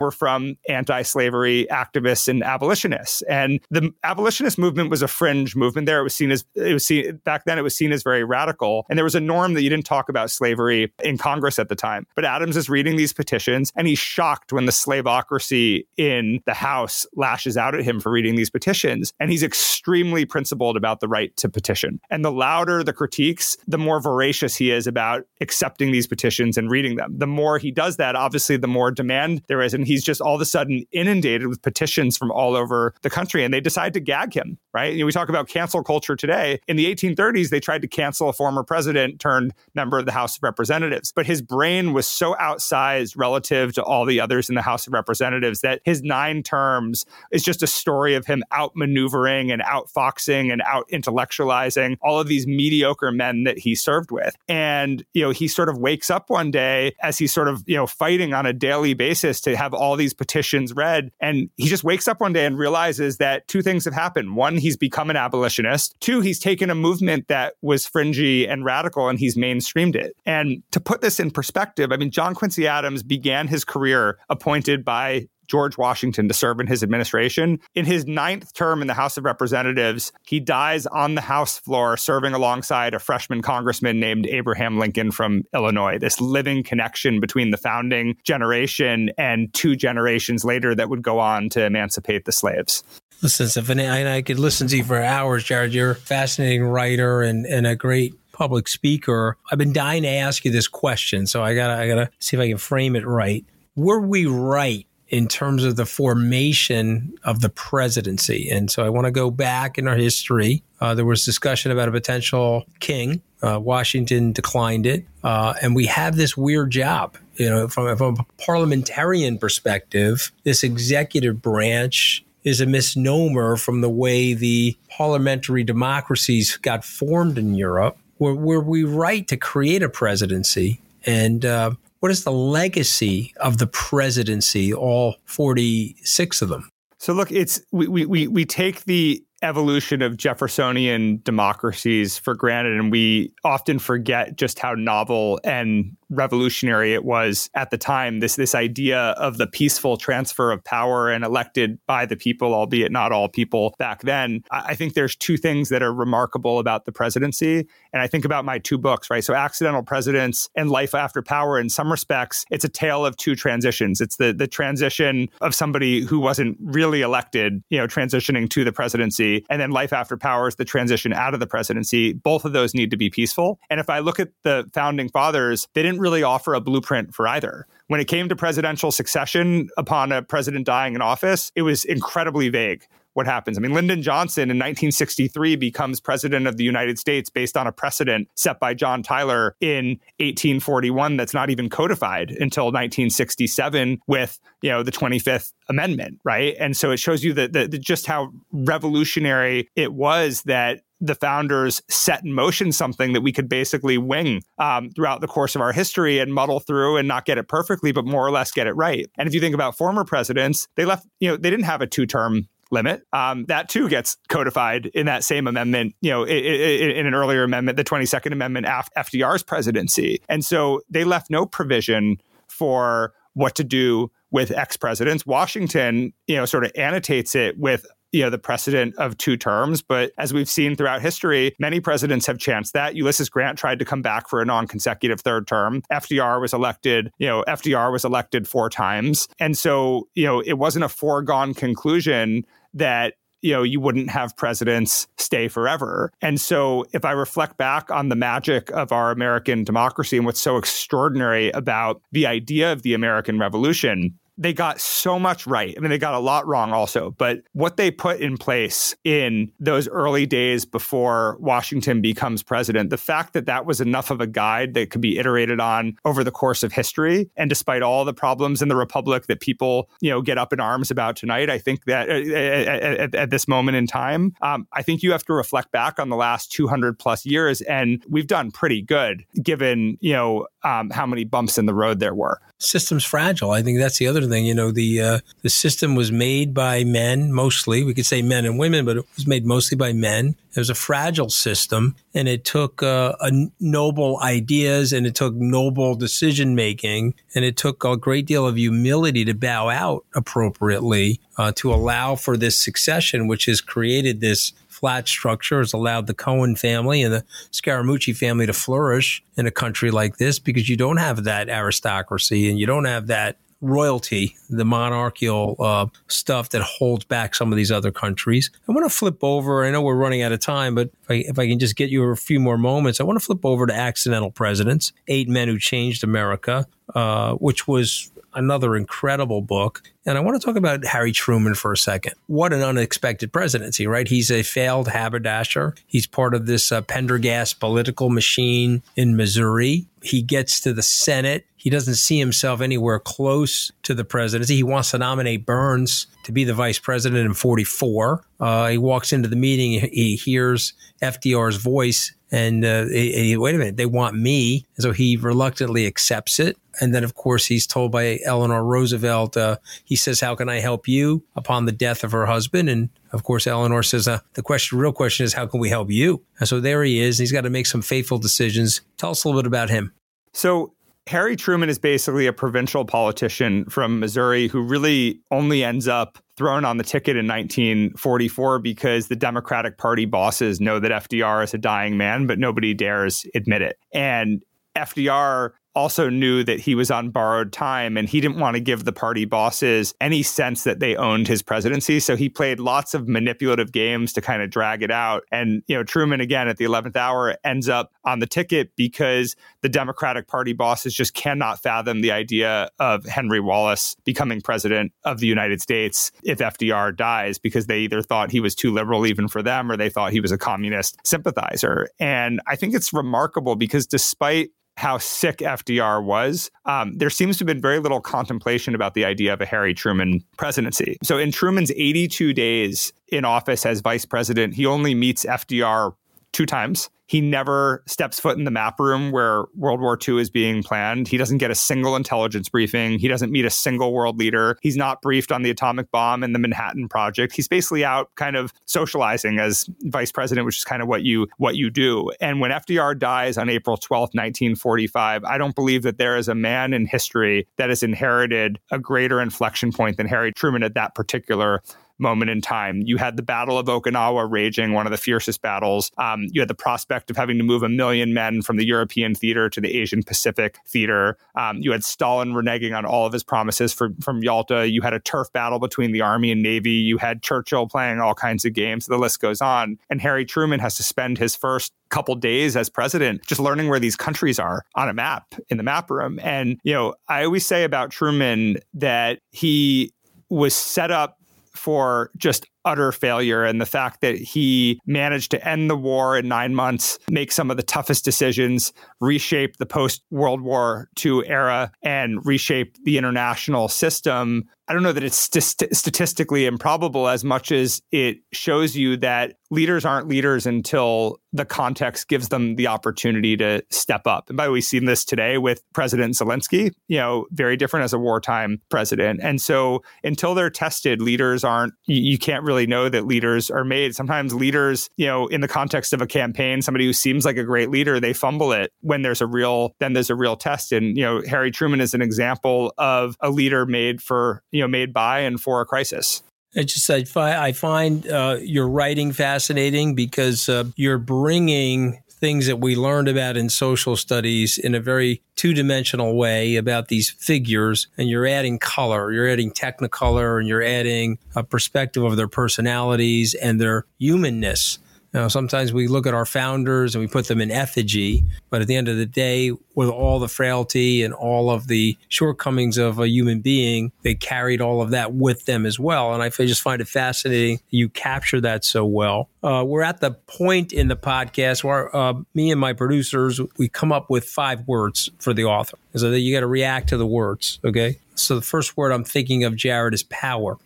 [0.00, 3.22] Were from anti-slavery activists and abolitionists.
[3.22, 6.00] And the abolitionist movement was a fringe movement there.
[6.00, 8.86] It was seen as it was seen back then it was seen as very radical.
[8.88, 11.74] And there was a norm that you didn't talk about slavery in Congress at the
[11.74, 12.06] time.
[12.14, 17.06] But Adams is reading these petitions and he's shocked when the slaveocracy in the House
[17.14, 19.12] lashes out at him for reading these petitions.
[19.20, 22.00] And he's extremely principled about the right to petition.
[22.10, 26.70] And the louder the critiques, the more voracious he is about accepting these petitions and
[26.70, 27.18] reading them.
[27.18, 29.74] The more he does that, obviously, the more demand there is.
[29.74, 33.42] And he's just all of a sudden inundated with petitions from all over the country
[33.42, 34.92] and they decide to gag him, right?
[34.92, 36.60] You know, we talk about cancel culture today.
[36.68, 40.36] In the 1830s, they tried to cancel a former president turned member of the House
[40.36, 44.62] of Representatives, but his brain was so outsized relative to all the others in the
[44.62, 49.60] House of Representatives that his nine terms is just a story of him outmaneuvering and
[49.62, 54.36] outfoxing and out intellectualizing all of these mediocre men that he served with.
[54.46, 57.74] And, you know, he sort of wakes up one day as he's sort of, you
[57.74, 61.10] know, fighting on a daily basis to have all these petitions read.
[61.20, 64.36] And he just wakes up one day and realizes that two things have happened.
[64.36, 65.96] One, he's become an abolitionist.
[66.00, 70.14] Two, he's taken a movement that was fringy and radical and he's mainstreamed it.
[70.26, 74.84] And to put this in perspective, I mean, John Quincy Adams began his career appointed
[74.84, 77.58] by George Washington to serve in his administration.
[77.74, 81.96] In his ninth term in the House of Representatives, he dies on the House floor
[81.96, 85.98] serving alongside a freshman congressman named Abraham Lincoln from Illinois.
[85.98, 91.48] This living connection between the founding generation and two generations later that would go on
[91.50, 92.84] to emancipate the slaves.
[93.22, 95.74] Listen, Stephanie, I, could listen to you for hours, Jared.
[95.74, 99.36] You're a fascinating writer and, and a great public speaker.
[99.50, 102.40] I've been dying to ask you this question, so I gotta I gotta see if
[102.40, 103.44] I can frame it right.
[103.76, 108.48] Were we right in terms of the formation of the presidency.
[108.48, 110.62] And so I want to go back in our history.
[110.80, 113.20] Uh, there was discussion about a potential king.
[113.42, 115.04] Uh, Washington declined it.
[115.24, 117.16] Uh, and we have this weird job.
[117.34, 123.90] You know, from, from a parliamentarian perspective, this executive branch is a misnomer from the
[123.90, 127.98] way the parliamentary democracies got formed in Europe.
[128.18, 130.80] Were, were we right to create a presidency?
[131.04, 136.70] And uh, what is the legacy of the presidency, all 46 of them?
[136.98, 142.90] So look, it's we we we take the evolution of Jeffersonian democracies for granted, and
[142.90, 148.20] we often forget just how novel and revolutionary it was at the time.
[148.20, 152.90] This this idea of the peaceful transfer of power and elected by the people albeit
[152.92, 154.42] not all people back then.
[154.50, 158.44] I think there's two things that are remarkable about the presidency and i think about
[158.44, 159.22] my two books right?
[159.22, 163.36] So accidental presidents and life after power in some respects it's a tale of two
[163.36, 164.00] transitions.
[164.00, 168.72] It's the the transition of somebody who wasn't really elected you know transitioning to the
[168.72, 172.52] presidency and then life after power is the transition out of the presidency both of
[172.52, 176.00] those need to be peaceful and if i look at the founding fathers they didn't
[176.00, 177.66] really offer a blueprint for either.
[177.88, 182.48] When it came to presidential succession upon a president dying in office, it was incredibly
[182.48, 183.58] vague what happens.
[183.58, 187.72] I mean, Lyndon Johnson in 1963 becomes president of the United States based on a
[187.72, 194.70] precedent set by John Tyler in 1841 that's not even codified until 1967 with, you
[194.70, 196.56] know, the 25th Amendment, right?
[196.58, 202.24] And so it shows you that, just how revolutionary it was that the founders set
[202.24, 206.18] in motion something that we could basically wing um, throughout the course of our history
[206.18, 209.08] and muddle through and not get it perfectly, but more or less get it right.
[209.16, 211.86] And if you think about former presidents, they left, you know, they didn't have a
[211.86, 213.02] two term limit.
[213.12, 217.42] Um, that too gets codified in that same amendment, you know, in, in an earlier
[217.42, 220.20] amendment, the 22nd Amendment after FDR's presidency.
[220.28, 225.26] And so they left no provision for what to do with ex presidents.
[225.26, 229.82] Washington, you know, sort of annotates it with you know the precedent of two terms
[229.82, 233.84] but as we've seen throughout history many presidents have chanced that ulysses grant tried to
[233.84, 238.48] come back for a non-consecutive third term fdr was elected you know fdr was elected
[238.48, 243.80] four times and so you know it wasn't a foregone conclusion that you know, you
[243.80, 246.12] wouldn't have presidents stay forever.
[246.20, 250.40] And so if I reflect back on the magic of our American democracy and what's
[250.40, 255.74] so extraordinary about the idea of the American Revolution, they got so much right.
[255.76, 259.52] I mean, they got a lot wrong also, but what they put in place in
[259.60, 264.26] those early days before Washington becomes president, the fact that that was enough of a
[264.26, 268.14] guide that could be iterated on over the course of history, and despite all the
[268.14, 271.58] problems in the republic that people, you know, get up in arms about tonight, I
[271.58, 275.24] think that uh, at, at, at this moment in time, um, I think you have
[275.26, 279.98] to reflect back on the last 200 plus years, and we've done pretty good given,
[280.00, 283.50] you know, um, how many bumps in the road there were system's fragile.
[283.50, 284.46] I think that's the other thing.
[284.46, 287.84] You know, the uh, the system was made by men mostly.
[287.84, 290.36] We could say men and women, but it was made mostly by men.
[290.54, 293.14] It was a fragile system, and it took uh,
[293.60, 298.56] noble ideas and it took noble decision making, and it took a great deal of
[298.56, 304.52] humility to bow out appropriately uh, to allow for this succession, which has created this
[304.80, 309.50] flat structure has allowed the Cohen family and the Scaramucci family to flourish in a
[309.50, 314.36] country like this because you don't have that aristocracy and you don't have that royalty,
[314.48, 318.50] the monarchical uh, stuff that holds back some of these other countries.
[318.68, 319.64] I want to flip over.
[319.64, 321.90] I know we're running out of time, but if I, if I can just get
[321.90, 325.48] you a few more moments, I want to flip over to Accidental Presidents, Eight Men
[325.48, 329.82] Who Changed America, uh, which was another incredible book.
[330.06, 332.14] And I want to talk about Harry Truman for a second.
[332.26, 334.08] What an unexpected presidency, right?
[334.08, 335.74] He's a failed haberdasher.
[335.86, 339.86] He's part of this uh, Pendergast political machine in Missouri.
[340.02, 341.46] He gets to the Senate.
[341.56, 344.56] He doesn't see himself anywhere close to the presidency.
[344.56, 348.24] He wants to nominate Byrnes to be the vice president in 44.
[348.38, 349.88] Uh, he walks into the meeting.
[349.92, 354.64] He hears FDR's voice and uh, he, he, wait a minute, they want me.
[354.78, 356.56] So he reluctantly accepts it.
[356.80, 360.60] And then, of course, he's told by Eleanor Roosevelt, uh, he says, How can I
[360.60, 362.68] help you upon the death of her husband?
[362.68, 365.90] And of course, Eleanor says, uh, The question, real question is, How can we help
[365.90, 366.22] you?
[366.38, 367.18] And so there he is.
[367.18, 368.80] He's got to make some faithful decisions.
[368.98, 369.92] Tell us a little bit about him.
[370.32, 370.72] So
[371.06, 376.64] Harry Truman is basically a provincial politician from Missouri who really only ends up thrown
[376.64, 381.58] on the ticket in 1944 because the Democratic Party bosses know that FDR is a
[381.58, 383.76] dying man, but nobody dares admit it.
[383.92, 384.42] And
[384.76, 388.84] FDR also knew that he was on borrowed time and he didn't want to give
[388.84, 392.00] the party bosses any sense that they owned his presidency.
[392.00, 395.22] So he played lots of manipulative games to kind of drag it out.
[395.30, 399.36] And, you know, Truman, again, at the 11th hour, ends up on the ticket because
[399.62, 405.20] the Democratic Party bosses just cannot fathom the idea of Henry Wallace becoming president of
[405.20, 409.28] the United States if FDR dies because they either thought he was too liberal even
[409.28, 411.88] for them or they thought he was a communist sympathizer.
[411.98, 417.42] And I think it's remarkable because despite how sick FDR was, um, there seems to
[417.42, 420.96] have been very little contemplation about the idea of a Harry Truman presidency.
[421.02, 425.92] So in Truman's 82 days in office as vice president, he only meets FDR
[426.32, 426.88] two times.
[427.10, 431.08] He never steps foot in the map room where World War II is being planned.
[431.08, 433.00] He doesn't get a single intelligence briefing.
[433.00, 434.56] He doesn't meet a single world leader.
[434.62, 437.34] He's not briefed on the atomic bomb and the Manhattan Project.
[437.34, 441.26] He's basically out kind of socializing as vice president, which is kind of what you
[441.38, 442.12] what you do.
[442.20, 446.36] And when FDR dies on April 12th, 1945, I don't believe that there is a
[446.36, 450.94] man in history that has inherited a greater inflection point than Harry Truman at that
[450.94, 451.60] particular
[452.00, 452.82] moment in time.
[452.84, 455.92] You had the Battle of Okinawa raging, one of the fiercest battles.
[455.98, 459.14] Um, you had the prospect of having to move a million men from the European
[459.14, 461.16] theater to the Asian Pacific theater.
[461.36, 464.68] Um, you had Stalin reneging on all of his promises for, from Yalta.
[464.68, 466.72] You had a turf battle between the Army and Navy.
[466.72, 468.86] You had Churchill playing all kinds of games.
[468.86, 469.78] The list goes on.
[469.88, 473.80] And Harry Truman has to spend his first couple days as president just learning where
[473.80, 476.18] these countries are on a map in the map room.
[476.22, 479.92] And, you know, I always say about Truman that he
[480.28, 481.18] was set up
[481.54, 486.28] for just utter failure and the fact that he managed to end the war in
[486.28, 491.72] nine months, make some of the toughest decisions, reshape the post World War II era,
[491.82, 494.44] and reshape the international system.
[494.68, 499.34] I don't know that it's st- statistically improbable as much as it shows you that
[499.50, 504.28] leaders aren't leaders until the context gives them the opportunity to step up.
[504.28, 507.84] And by the way, we've seen this today with President Zelensky, you know, very different
[507.84, 509.20] as a wartime president.
[509.22, 513.64] And so until they're tested, leaders aren't, you, you can't really know that leaders are
[513.64, 513.94] made.
[513.94, 517.44] Sometimes leaders, you know, in the context of a campaign, somebody who seems like a
[517.44, 520.72] great leader, they fumble it when there's a real, then there's a real test.
[520.72, 524.68] And, you know, Harry Truman is an example of a leader made for, you know,
[524.68, 526.22] made by and for a crisis.
[526.56, 532.46] I just I find, I find uh, your writing fascinating because uh, you're bringing things
[532.46, 537.10] that we learned about in social studies in a very two dimensional way about these
[537.10, 537.88] figures.
[537.96, 543.34] And you're adding color, you're adding technicolor, and you're adding a perspective of their personalities
[543.34, 544.78] and their humanness.
[545.12, 548.62] You know, sometimes we look at our founders and we put them in effigy, but
[548.62, 552.78] at the end of the day, with all the frailty and all of the shortcomings
[552.78, 556.14] of a human being, they carried all of that with them as well.
[556.14, 559.28] And I just find it fascinating you capture that so well.
[559.42, 563.68] Uh, we're at the point in the podcast where uh, me and my producers we
[563.68, 566.96] come up with five words for the author, so that you got to react to
[566.96, 567.58] the words.
[567.64, 570.56] Okay, so the first word I'm thinking of, Jared, is power.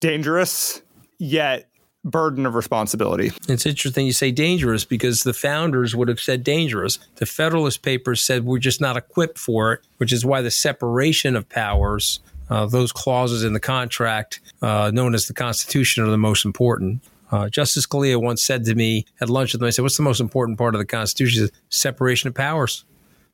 [0.00, 0.80] Dangerous,
[1.18, 1.68] yet
[2.04, 3.32] burden of responsibility.
[3.48, 6.98] It's interesting you say dangerous because the founders would have said dangerous.
[7.16, 11.34] The Federalist Papers said we're just not equipped for it, which is why the separation
[11.34, 16.18] of powers, uh, those clauses in the contract uh, known as the Constitution, are the
[16.18, 17.02] most important.
[17.30, 20.02] Uh, Justice Scalia once said to me at lunch with me, I said, What's the
[20.02, 21.46] most important part of the Constitution?
[21.46, 22.84] Said, Separation of powers.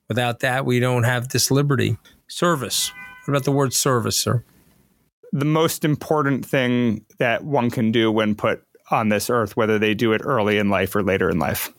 [0.09, 1.98] Without that, we don't have this liberty.
[2.28, 2.92] Service.
[3.24, 4.44] What about the word service, sir?
[5.32, 9.94] The most important thing that one can do when put on this earth, whether they
[9.94, 11.72] do it early in life or later in life.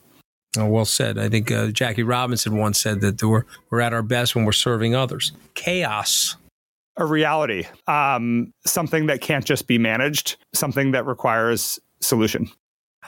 [0.57, 1.17] Oh, well said.
[1.17, 4.51] I think uh, Jackie Robinson once said that we're, we're at our best when we're
[4.51, 5.31] serving others.
[5.53, 6.35] Chaos.
[6.97, 12.51] A reality, um, something that can't just be managed, something that requires solution.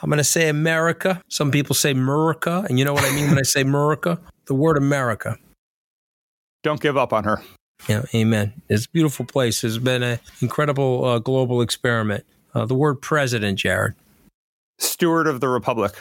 [0.02, 1.22] I'm going to say America.
[1.28, 2.66] Some people say America.
[2.70, 4.20] And you know what I mean when I say America?
[4.46, 5.38] The word America.
[6.64, 7.42] Don't give up on her.
[7.88, 8.54] Yeah, amen.
[8.70, 9.64] It's a beautiful place.
[9.64, 12.26] It's been an incredible uh, global experiment.
[12.54, 13.96] Uh, the word president, Jared.
[14.80, 15.94] Steward of the Republic.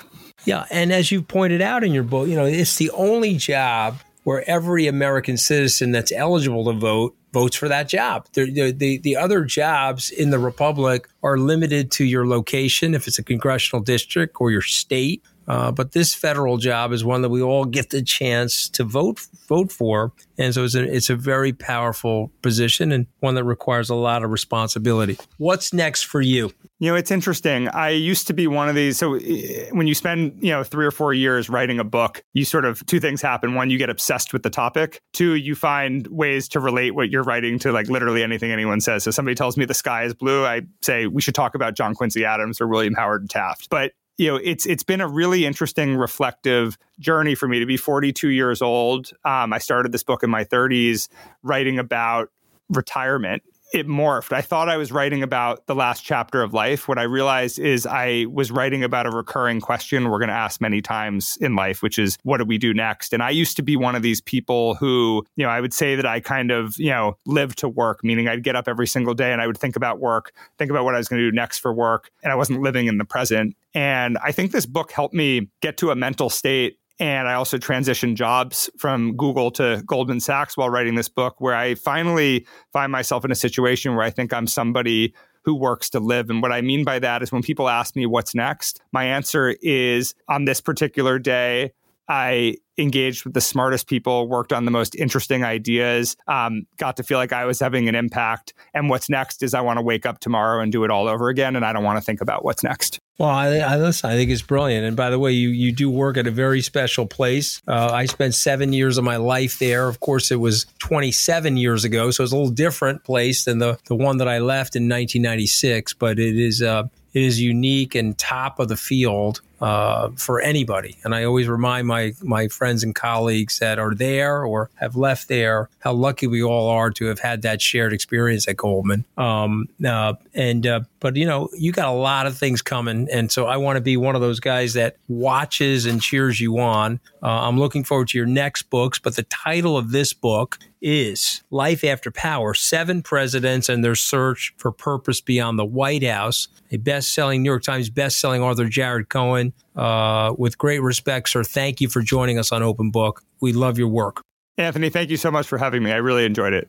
[0.45, 3.99] Yeah, and as you pointed out in your book, you know, it's the only job
[4.25, 8.27] where every American citizen that's eligible to vote votes for that job.
[8.35, 13.18] The, the, the other jobs in the Republic are limited to your location, if it's
[13.18, 17.42] a congressional district, or your state, Uh, but this federal job is one that we
[17.42, 21.52] all get the chance to vote vote for, and so it's a, it's a very
[21.52, 25.18] powerful position and one that requires a lot of responsibility.
[25.38, 26.52] What's next for you?
[26.78, 27.68] You know, it's interesting.
[27.68, 28.98] I used to be one of these.
[28.98, 32.45] So eh, when you spend, you know, three or four years writing a book, you
[32.45, 33.55] sort of two things happen.
[33.55, 35.01] One, you get obsessed with the topic.
[35.12, 39.05] Two, you find ways to relate what you're writing to like literally anything anyone says.
[39.05, 41.95] So somebody tells me the sky is blue, I say we should talk about John
[41.95, 43.68] Quincy Adams or William Howard Taft.
[43.70, 47.77] But you know, it's it's been a really interesting, reflective journey for me to be
[47.77, 49.11] 42 years old.
[49.25, 51.09] Um, I started this book in my 30s,
[51.43, 52.29] writing about
[52.69, 53.43] retirement
[53.73, 54.33] it morphed.
[54.33, 56.89] I thought I was writing about the last chapter of life.
[56.89, 60.61] What I realized is I was writing about a recurring question we're going to ask
[60.61, 63.12] many times in life, which is what do we do next?
[63.14, 65.97] And I used to be one of these people who, you know, I would say
[65.97, 69.14] that I kind of, you know, live to work, meaning I'd get up every single
[69.14, 71.35] day and I would think about work, think about what I was going to do
[71.35, 73.57] next for work, and I wasn't living in the present.
[73.75, 77.59] And I think this book helped me get to a mental state and I also
[77.59, 82.93] transitioned jobs from Google to Goldman Sachs while writing this book, where I finally find
[82.93, 85.14] myself in a situation where I think I'm somebody
[85.45, 86.30] who works to live.
[86.30, 89.57] And what I mean by that is when people ask me what's next, my answer
[89.61, 91.72] is on this particular day,
[92.09, 97.03] I engaged with the smartest people, worked on the most interesting ideas, um, got to
[97.03, 98.55] feel like I was having an impact.
[98.74, 101.28] And what's next is I want to wake up tomorrow and do it all over
[101.28, 101.55] again.
[101.57, 102.98] And I don't want to think about what's next.
[103.18, 104.11] Well, I, I listen.
[104.11, 104.86] I think it's brilliant.
[104.86, 107.61] And by the way, you you do work at a very special place.
[107.68, 109.86] Uh, I spent seven years of my life there.
[109.86, 113.78] Of course, it was 27 years ago, so it's a little different place than the
[113.86, 115.94] the one that I left in 1996.
[115.94, 120.99] But it is uh, it is unique and top of the field uh, for anybody.
[121.05, 125.29] And I always remind my my friends and colleagues that are there or have left
[125.29, 129.05] there how lucky we all are to have had that shared experience at Goldman.
[129.17, 133.31] Um, uh, and uh, but you know you got a lot of things coming, and
[133.31, 136.99] so I want to be one of those guys that watches and cheers you on.
[137.23, 141.43] Uh, I'm looking forward to your next books, but the title of this book is
[141.51, 146.77] Life After Power Seven Presidents and Their Search for Purpose Beyond the White House, a
[146.77, 149.51] best selling New York Times best selling author, Jared Cohen.
[149.74, 153.22] Uh, with great respect, sir, thank you for joining us on Open Book.
[153.40, 154.22] We love your work.
[154.59, 155.92] Anthony, thank you so much for having me.
[155.92, 156.68] I really enjoyed it.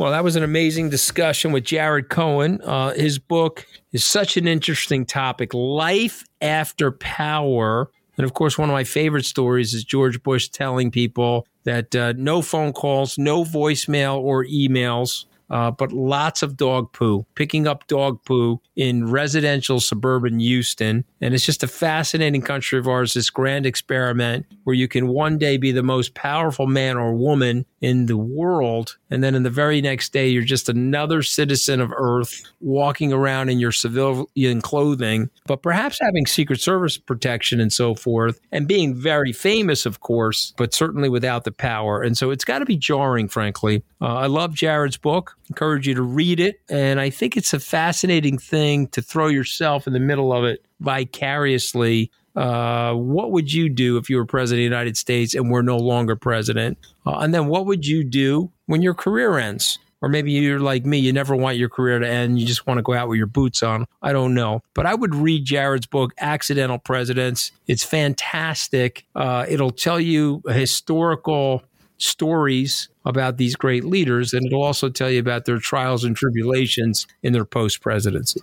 [0.00, 2.62] Well, that was an amazing discussion with Jared Cohen.
[2.62, 7.90] Uh, his book is such an interesting topic life after power.
[8.16, 12.12] And of course, one of my favorite stories is George Bush telling people that uh,
[12.16, 17.86] no phone calls, no voicemail or emails uh, but lots of dog poo, picking up
[17.88, 21.04] dog poo in residential suburban Houston.
[21.20, 25.38] And it's just a fascinating country of ours, this grand experiment where you can one
[25.38, 28.96] day be the most powerful man or woman in the world.
[29.10, 33.48] And then in the very next day, you're just another citizen of Earth walking around
[33.48, 38.94] in your civilian clothing, but perhaps having Secret Service protection and so forth, and being
[38.94, 42.02] very famous, of course, but certainly without the power.
[42.02, 43.82] And so it's got to be jarring, frankly.
[44.00, 46.60] Uh, I love Jared's book encourage you to read it.
[46.70, 50.64] And I think it's a fascinating thing to throw yourself in the middle of it
[50.78, 52.10] vicariously.
[52.40, 55.60] Uh, what would you do if you were president of the United States and we're
[55.60, 56.78] no longer president?
[57.04, 59.78] Uh, and then what would you do when your career ends?
[60.00, 62.40] Or maybe you're like me, you never want your career to end.
[62.40, 63.84] You just want to go out with your boots on.
[64.00, 64.62] I don't know.
[64.72, 67.52] But I would read Jared's book, Accidental Presidents.
[67.66, 69.04] It's fantastic.
[69.14, 71.62] Uh, it'll tell you historical
[71.98, 77.06] stories about these great leaders, and it'll also tell you about their trials and tribulations
[77.22, 78.40] in their post presidency.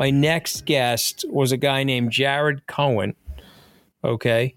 [0.00, 3.14] My next guest was a guy named Jared Cohen.
[4.02, 4.54] Okay.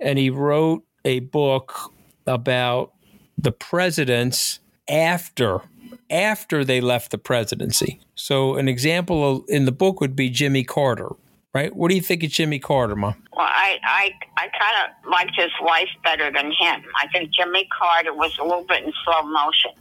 [0.00, 1.92] And he wrote a book
[2.26, 2.94] about
[3.36, 5.60] the presidents after
[6.08, 8.00] after they left the presidency.
[8.14, 11.10] So, an example in the book would be Jimmy Carter,
[11.52, 11.76] right?
[11.76, 13.14] What do you think of Jimmy Carter, Mom?
[13.36, 16.82] Well, I, I, I kind of liked his wife better than him.
[16.96, 19.72] I think Jimmy Carter was a little bit in slow motion.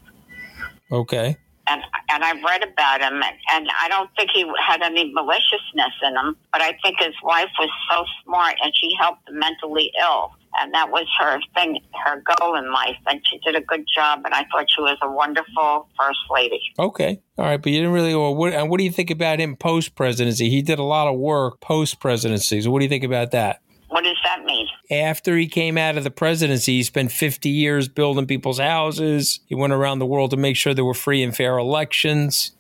[0.92, 1.38] Okay.
[1.70, 6.16] And and I've read about him, and, I don't think he had any maliciousness in
[6.16, 6.38] him.
[6.52, 10.74] But I think his wife was so smart, and she helped the mentally ill and
[10.74, 12.98] that was her thing, her goal in life.
[13.08, 16.62] And she did a good job, and I thought she was a wonderful first lady.
[16.80, 18.16] Okay, all right, but you didn't really.
[18.16, 20.50] Well, what, and what do you think about him post presidency?
[20.50, 22.62] He did a lot of work post presidency.
[22.62, 23.62] So, what do you think about that?
[23.90, 24.68] What does that mean?
[24.90, 29.42] After he came out of the presidency, he spent 50 years building people's houses.
[29.48, 32.52] He went around the world to make sure there were free and fair elections.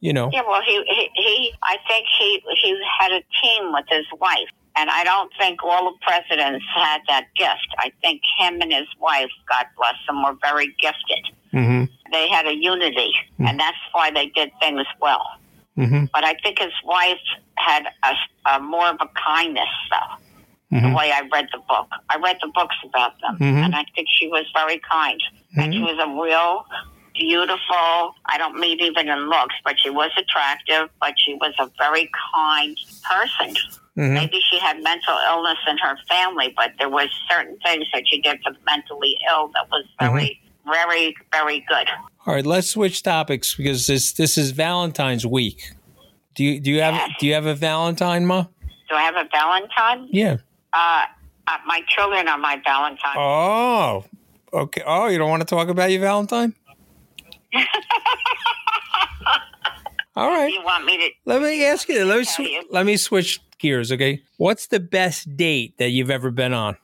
[0.00, 0.30] You know.
[0.32, 4.48] Yeah, well, he, he, he I think he, he had a team with his wife
[4.76, 7.66] And I don't think all the presidents had that gift.
[7.78, 11.34] I think him and his wife, God bless them, were very gifted.
[11.52, 11.84] Mm-hmm.
[12.12, 15.24] They had a unity, and that's why they did things well.
[15.76, 16.06] Mm-hmm.
[16.12, 17.20] But I think his wife
[17.56, 20.21] had a, a more of a kindness, though.
[20.72, 20.88] Mm-hmm.
[20.90, 23.64] The way I read the book, I read the books about them, Mhm.
[23.64, 25.20] and I think she was very kind.
[25.56, 25.84] And she Mm-hmm.
[25.84, 26.64] was a real
[27.14, 28.14] beautiful.
[28.26, 30.88] I don't mean even in looks, but she was attractive.
[31.00, 33.54] But she was a very kind person.
[33.98, 34.14] Mhm.
[34.14, 38.20] Maybe she had mental illness in her family, but there was certain things that she
[38.22, 41.86] did for the mentally ill that was very, very, very good.
[42.26, 45.72] All right, let's switch topics because this this is Valentine's week.
[46.34, 48.44] Do you do you have do you have a Valentine, ma?
[48.88, 50.08] Do I have a Valentine?
[50.10, 50.36] Yeah.
[50.72, 51.04] Uh,
[51.48, 53.14] uh, my children are my Valentine.
[53.16, 54.04] Oh,
[54.52, 54.82] okay.
[54.86, 56.54] Oh, you don't want to talk about your Valentine?
[60.14, 60.52] All right.
[60.52, 61.08] You want me to?
[61.24, 62.04] Let me ask you.
[62.04, 62.62] Let me sw- you.
[62.70, 63.90] let me switch gears.
[63.90, 64.22] Okay.
[64.36, 66.76] What's the best date that you've ever been on?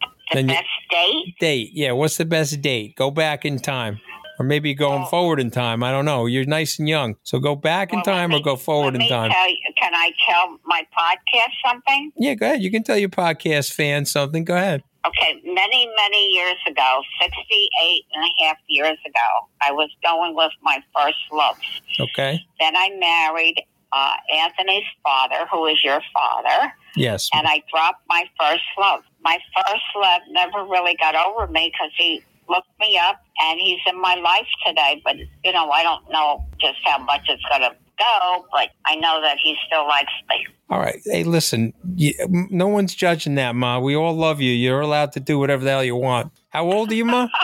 [0.00, 1.34] The Then you- best date?
[1.40, 1.70] Date.
[1.72, 1.92] Yeah.
[1.92, 2.96] What's the best date?
[2.96, 3.98] Go back in time,
[4.38, 5.82] or maybe going Well- forward in time.
[5.82, 6.26] I don't know.
[6.26, 9.08] You're nice and young, so go back in Well, time let or go forward in
[9.08, 9.30] time.
[9.30, 12.12] You, can I tell my podcast something?
[12.16, 12.62] Yeah, go ahead.
[12.62, 14.44] You can tell your podcast fans something.
[14.44, 14.82] Go ahead.
[15.06, 20.52] Okay, many, many years ago, 68 and a half years ago, I was going with
[20.62, 21.58] my first love.
[22.00, 22.40] Okay.
[22.58, 23.62] Then I married
[23.92, 27.28] uh, Anthony's father, who is your father, Yes.
[27.34, 29.02] and I dropped my first love.
[29.22, 33.78] My first love never really got over me because he looked me up and he's
[33.86, 35.00] in my life today.
[35.04, 38.96] But, you know, I don't know just how much it's going to go, but I
[38.96, 40.46] know that he still likes me.
[40.70, 41.00] All right.
[41.04, 41.72] Hey, listen.
[41.94, 42.14] You,
[42.50, 43.78] no one's judging that, Ma.
[43.78, 44.52] We all love you.
[44.52, 46.32] You're allowed to do whatever the hell you want.
[46.48, 47.28] How old are you, Ma?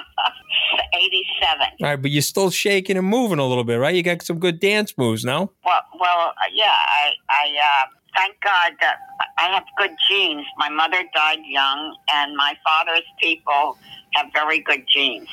[0.95, 1.67] 87.
[1.83, 3.95] All right, but you're still shaking and moving a little bit, right?
[3.95, 5.53] You got some good dance moves, no?
[5.65, 6.73] Well, well, uh, yeah.
[6.73, 7.87] I, I uh,
[8.17, 8.97] thank God that
[9.39, 10.47] I have good genes.
[10.59, 13.79] My mother died young, and my father's people
[14.15, 15.29] have very good genes.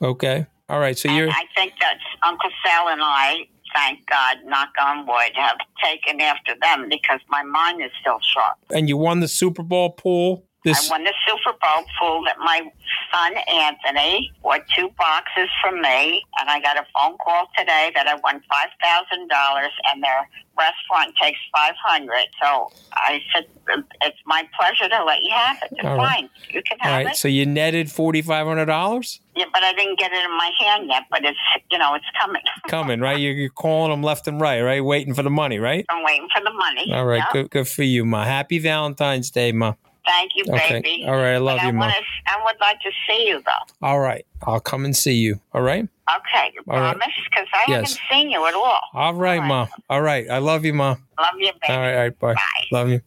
[0.00, 0.46] Okay.
[0.68, 0.96] All right.
[0.96, 5.58] So you're I think that Uncle Sal and I, thank God, knock on wood, have
[5.82, 8.56] taken after them because my mind is still sharp.
[8.70, 10.44] and you won the Super Bowl pool.
[10.64, 12.60] This I won the Super Bowl pool that my
[13.12, 18.06] son Anthony bought two boxes from me, and I got a phone call today that
[18.06, 22.26] I won five thousand dollars, and their restaurant takes five hundred.
[22.40, 23.46] So I said,
[24.02, 25.72] "It's my pleasure to let you have it.
[25.72, 26.14] It's All right.
[26.14, 27.06] fine, you can have right.
[27.08, 29.20] it." So you netted forty five hundred dollars.
[29.34, 31.02] yeah, but I didn't get it in my hand yet.
[31.10, 31.38] But it's
[31.72, 32.42] you know it's coming.
[32.68, 33.18] Coming, right?
[33.18, 34.82] You're, you're calling them left and right, right?
[34.82, 35.84] Waiting for the money, right?
[35.90, 36.92] I'm waiting for the money.
[36.92, 37.16] All right.
[37.18, 37.32] Yep.
[37.32, 38.24] Good, good for you, Ma.
[38.24, 39.74] Happy Valentine's Day, Ma.
[40.06, 40.80] Thank you, Okay.
[40.82, 41.04] baby.
[41.06, 41.34] All right.
[41.34, 41.80] I love But you, I Ma.
[41.86, 41.94] wanna-
[42.26, 43.86] I would like to see you though.
[43.86, 44.24] All right.
[44.46, 45.40] I'll come and see you.
[45.54, 45.86] All right.
[46.16, 46.96] Okay, you All right.
[46.98, 47.14] promise?
[47.30, 47.96] Because I Yes.
[47.96, 48.80] haven't seen you at all.
[48.94, 49.66] All right, All Ma.
[49.88, 50.26] All right.
[50.30, 50.96] I love you, Ma.
[51.18, 51.72] Love you, baby.
[51.72, 51.94] All right.
[51.94, 52.18] All right.
[52.18, 52.34] Bye.
[52.34, 52.40] Bye.
[52.72, 53.00] Love you.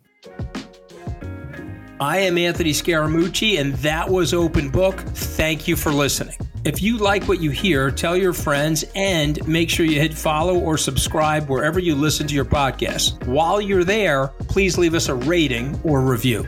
[2.00, 5.00] I am Anthony Scaramucci, and that was Open Book.
[5.00, 6.36] Thank you for listening.
[6.66, 10.58] If you like what you hear, tell your friends and make sure you hit follow
[10.58, 13.24] or subscribe wherever you listen to your podcast.
[13.28, 16.48] While you're there, please leave us a rating or review.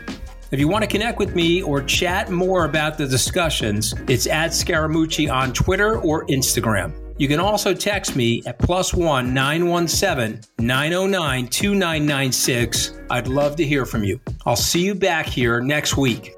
[0.50, 4.52] If you want to connect with me or chat more about the discussions, it's at
[4.52, 6.92] Scaramucci on Twitter or Instagram.
[7.18, 12.98] You can also text me at plus one 917 909 2996.
[13.10, 14.20] I'd love to hear from you.
[14.46, 16.37] I'll see you back here next week.